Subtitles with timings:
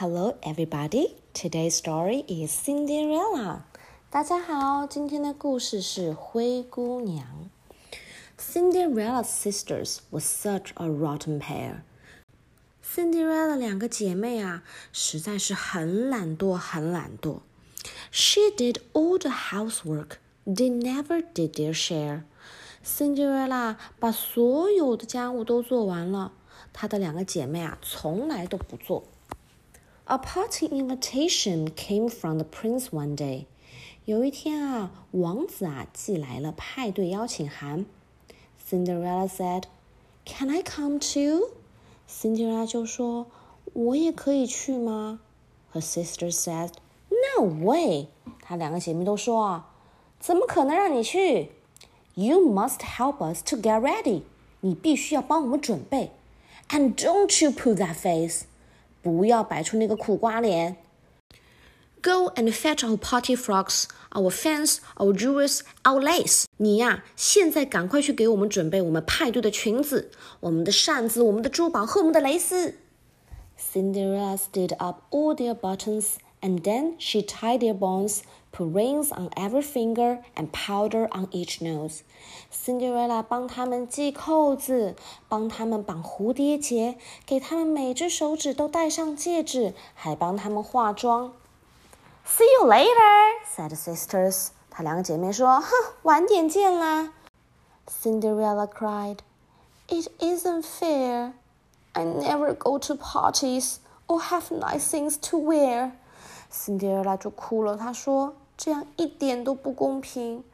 [0.00, 1.16] Hello, everybody.
[1.34, 3.62] Today's story is Cinderella.
[4.10, 7.50] 大家好，今天的故事是灰姑娘。
[8.38, 11.82] Cinderella's sisters were such a rotten pair.
[12.84, 14.62] Cinderella 两个姐妹啊，
[14.92, 17.40] 实在是很懒惰，很懒惰。
[18.10, 20.18] She did all the housework.
[20.46, 22.22] They never did their share.
[22.84, 26.32] Cinderella 把所有的家务都做完了，
[26.72, 29.04] 她的两个姐妹啊，从来都不做。
[30.06, 33.46] A party invitation came from the prince one day.
[34.06, 37.84] 有一天啊，王子啊寄来了派对邀请函。
[38.66, 39.64] Cinderella said,
[40.24, 41.50] "Can I come too?"
[42.08, 45.20] Cinderella 就说：“我也可以去吗？”
[45.74, 46.70] Her sister said,
[47.10, 48.08] "No way."
[48.40, 49.70] 她两个姐妹都说啊，
[50.18, 51.52] 怎么可能让你去？
[52.14, 54.22] You must help us to get ready.
[54.60, 56.12] 你必须要帮我们准备。
[56.70, 58.44] And don't you pull that face.
[59.02, 60.76] 不要摆出那个苦瓜脸。
[62.00, 66.44] Go and fetch our party frocks, our fans, our jewels, our lace。
[66.58, 72.76] 你呀，现在赶快去给我们准备我们派对的裙子、我们的扇子、我们的珠宝和我们的蕾丝。
[73.58, 78.20] Cinderella stitched up all their buttons, and then she tied their bows
[78.52, 82.00] put rings on every finger and powder on each nose.
[82.52, 84.96] Cinderella 帮他们系扣子，
[85.28, 91.32] 帮他们绑蝴蝶结，给他们每只手指都戴上戒指，还帮他们化妆。
[92.26, 94.48] See you later, said the sisters.
[94.70, 95.66] 她两个姐妹说：“哼，
[96.02, 97.12] 晚点见啦。”
[97.88, 99.18] Cinderella cried,
[99.88, 101.32] "It isn't fair.
[101.92, 105.92] I never go to parties or have nice things to wear."
[106.52, 108.34] Cinderella 就哭了，她说。
[108.56, 110.44] ：“这样一点都不公平。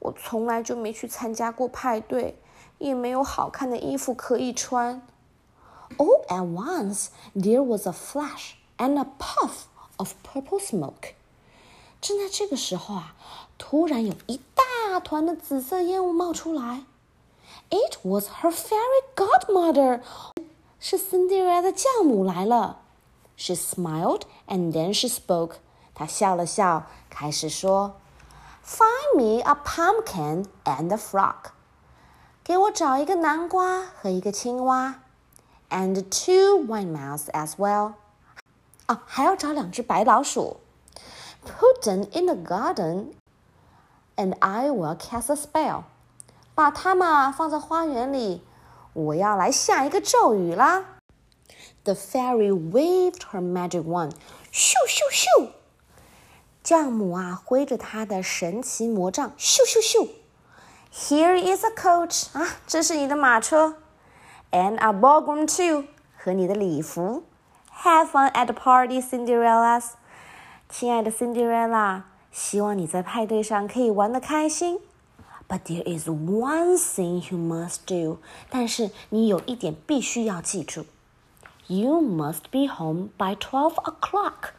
[0.00, 2.36] 我从来就没去参加过派对，
[2.78, 5.00] 也没有好看的衣服可以穿。
[5.96, 11.14] All at once, there was a flash and a puff of purple smoke.
[12.00, 13.14] 正在这个时候啊，
[13.56, 16.84] 突然有一大团的紫色烟雾冒出来。
[17.70, 20.00] It was her fairy godmother.
[20.78, 22.80] 是 Cinderella 的教母来了。
[23.36, 25.56] She smiled and then she spoke.
[25.98, 31.52] 她笑了笑，开始说：“Find me a pumpkin and a frog，
[32.42, 35.00] 给我找一个南瓜和一个青蛙，
[35.70, 37.92] and two white mice as well。
[38.86, 40.58] 啊，还要找两只白老鼠。
[41.44, 45.84] Put them in the garden，and I will cast a spell。
[46.54, 48.42] 把它们放在花园里，
[48.92, 50.84] 我要来下一个咒语啦。
[51.84, 54.12] The fairy waved her magic wand，
[54.52, 55.50] 咻咻咻。
[56.62, 60.08] 丈母啊，挥着她的神奇魔杖，咻咻咻！
[60.92, 63.76] Here is a coach 啊，这是你的马车，
[64.50, 67.24] and a ballroom too 和你的礼服。
[67.82, 69.82] Have fun at the party, Cinderella。
[70.68, 74.80] 亲爱的 Cinderella，希望你在派对上可以玩的开心。
[75.46, 78.18] But there is one thing you must do，
[78.48, 80.86] 但是你有一点必须要记住，
[81.66, 84.52] You must be home by twelve o'clock。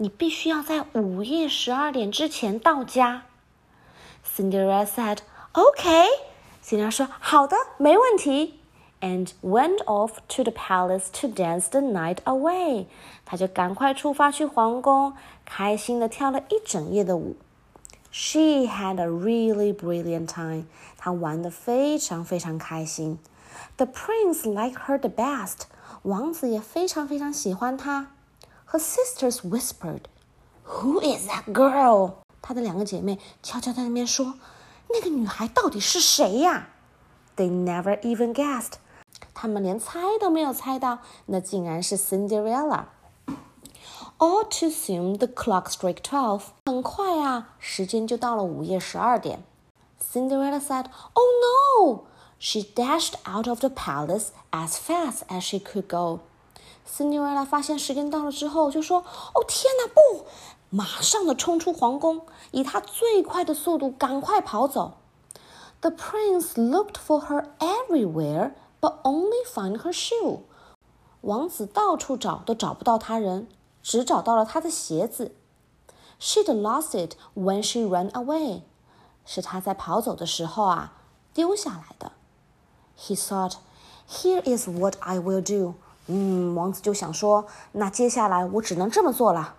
[0.00, 3.24] 你必须要在午夜十二点之前到家。
[4.24, 5.18] Cinderella said,
[5.52, 6.06] "Okay."
[6.64, 8.60] Cinderella 说：“好的，没问题。”
[9.02, 12.86] And went off to the palace to dance the night away.
[13.26, 15.12] 她就赶快出发去皇宫，
[15.44, 17.36] 开心的跳了一整夜的舞。
[18.10, 20.64] She had a really brilliant time.
[20.96, 23.18] 她玩的非常非常开心。
[23.76, 25.64] The prince liked her the best.
[26.04, 28.12] 王子也非常非常喜欢她。
[28.69, 30.03] Her sisters whispered,
[30.65, 34.35] "Who is that girl?" 她的两个姐妹悄悄在那边说：“
[34.89, 36.69] 那个女孩到底是谁呀？”
[37.35, 38.73] They never even guessed.
[39.33, 42.85] 他们连猜都没有猜到，那竟然是 Cinderella.
[44.17, 46.43] All too soon, the clock struck twelve.
[46.65, 49.43] 很快啊，时间就到了午夜十二点。
[50.01, 52.03] Cinderella said, "Oh no!"
[52.39, 56.19] She dashed out of the palace as fast as she could go.
[56.92, 58.98] 辛迪瑞拉发现时间到了之后，就说
[59.32, 60.26] ：“哦天哪，不！”
[60.70, 64.94] 马上的冲出皇宫，以他最快的速度赶快跑走。
[65.80, 70.40] The prince looked for her everywhere, but only found her shoe.
[71.20, 73.46] 王子到处找都找不到他人，
[73.82, 75.34] 只找到了他的鞋子。
[76.20, 78.62] She'd lost it when she ran away.
[79.24, 80.92] 是他在跑走的时候啊
[81.32, 82.12] 丢下来的。
[82.98, 83.54] He thought,
[84.08, 85.74] "Here is what I will do."
[86.07, 89.55] 嗯，王子就想说，那接下来我只能这么做了。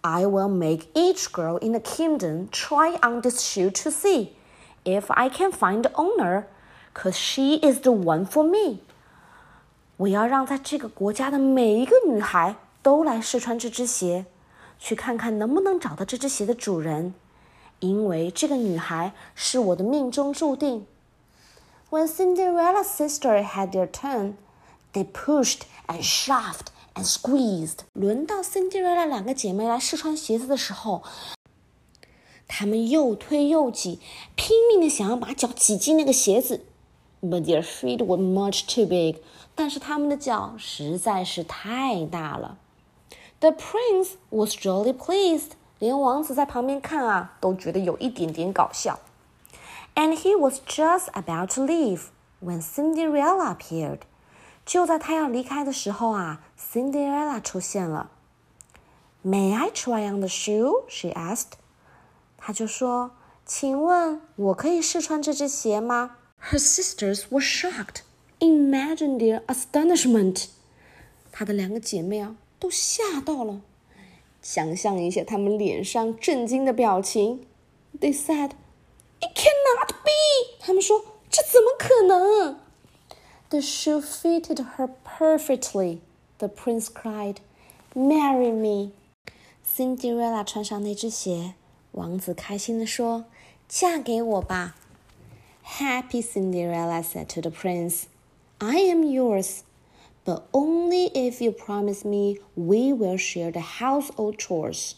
[0.00, 4.30] I will make each girl in the kingdom try on this shoe to see
[4.84, 6.44] if I can find the owner,
[6.94, 8.78] cause she is the one for me.
[9.96, 14.26] 我要让在这个国家的每一个女孩 都来试穿这只鞋，
[14.78, 17.14] 去看看能不能找到这只鞋的主人，
[17.80, 20.86] 因为这个女孩是我的命中注定。
[21.90, 24.34] When Cinderella's sisters had their turn,
[24.92, 27.80] they pushed and shoved and squeezed.
[27.92, 31.02] 轮到 Cinderella 两个姐妹来试穿鞋子的时候，
[32.48, 34.00] 她们又推又挤，
[34.34, 36.64] 拼命的想要把脚挤进那个鞋子。
[37.22, 39.16] But their feet were much too big.
[39.54, 42.58] 但是他们的脚实在是太大了。
[43.40, 45.52] The prince was jolly pleased.
[45.78, 49.00] 连王子在旁边看啊，都觉得有一点点搞笑。
[49.94, 52.08] And he was just about to leave
[52.42, 54.00] when Cinderella appeared.
[54.70, 58.10] 就在他要离开的时候啊，Cinderella 出现了。
[59.24, 60.84] May I try on the shoe?
[60.88, 61.52] She asked.
[62.36, 66.16] 他就说：“请问我可以试穿这只鞋吗？”
[66.50, 68.02] Her sisters were shocked.
[68.38, 70.46] Imagine their astonishment.
[71.32, 73.62] 她的两个姐妹啊，都吓到了。
[74.42, 77.46] 想象一下她们脸上震惊的表情。
[77.98, 78.50] They said,
[79.20, 82.60] "It cannot be." 他们说：“这怎么可能？”
[83.50, 86.00] The shoe fitted her perfectly.
[86.38, 87.36] The prince cried,
[87.94, 88.92] "Marry me."
[89.64, 91.54] Cinderella 穿上那只鞋，
[91.92, 93.24] 王子开心地说：“
[93.68, 94.76] 嫁给我吧。”
[95.64, 98.04] Happy Cinderella said to the prince,
[98.58, 99.62] "I am yours."
[100.26, 104.94] but only if you promise me we will share the household chores.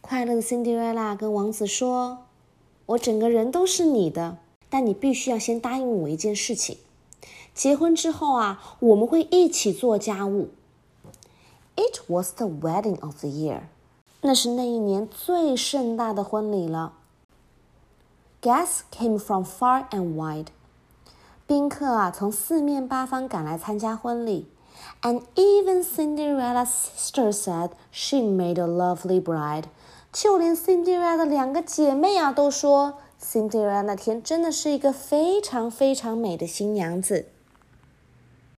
[0.00, 4.38] 快乐的 Cinderella 跟王子说：“我整个人都是你的，
[4.70, 6.78] 但你必须要先答应我一件事情。
[7.53, 10.49] 结婚之后啊，我们会一起做家务。”
[11.75, 13.61] It was the wedding of the year.
[14.21, 16.93] 那是那一年最盛大的婚礼了。
[18.41, 20.47] Guests came from far and wide.
[21.45, 24.47] 宾客啊，从四面八方赶来参加婚礼
[25.01, 29.65] ，and even Cinderella's sister said she made a lovely bride。
[30.11, 37.27] 就连 Cinderella 的两个姐妹啊，都说 Cinderella 那天真的是一个非常非常美的新娘子。